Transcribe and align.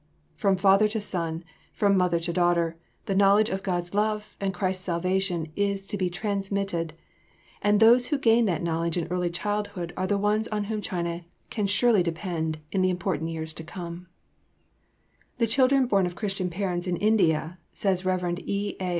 From 0.35 0.57
father 0.57 0.87
to 0.87 0.99
son, 0.99 1.43
from 1.73 1.95
mother 1.95 2.19
to 2.21 2.33
daughter, 2.33 2.75
the 3.05 3.13
knowledge 3.13 3.49
of 3.49 3.61
God's 3.61 3.93
love 3.93 4.35
and 4.41 4.51
Christ's 4.51 4.83
salvation 4.83 5.51
is 5.55 5.85
to 5.85 5.95
be 5.95 6.09
transmitted, 6.09 6.93
and 7.61 7.79
those 7.79 8.07
who 8.07 8.17
gain 8.17 8.45
that 8.45 8.63
knowledge 8.63 8.97
in 8.97 9.05
early 9.11 9.29
childhood 9.29 9.93
are 9.95 10.07
the 10.07 10.17
ones 10.17 10.47
on 10.47 10.63
whom 10.63 10.81
China 10.81 11.21
can 11.51 11.67
surely 11.67 12.01
depend 12.01 12.57
in 12.71 12.81
the 12.81 12.89
important 12.89 13.29
years 13.29 13.53
to 13.53 13.63
come. 13.63 14.07
[Sidenote: 15.37 15.37
Work 15.37 15.37
for 15.37 15.37
the 15.37 15.47
children 15.47 15.77
in 15.77 15.83
India.] 15.85 15.91
"The 15.91 15.91
children 15.91 15.91
born 15.91 16.05
of 16.07 16.15
Christian 16.15 16.49
parents 16.49 16.87
in 16.87 16.97
India," 16.97 17.59
says 17.71 18.03
Rev. 18.03 18.39
E. 18.39 18.75
A. 18.81 18.89